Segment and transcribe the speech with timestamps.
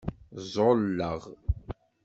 [0.45, 1.21] Ẓẓulleɣ.